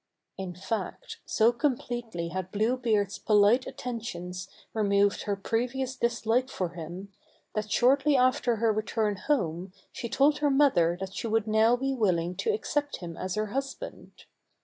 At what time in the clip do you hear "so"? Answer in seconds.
1.27-1.51